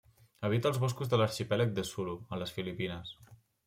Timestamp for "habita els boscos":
0.47-1.13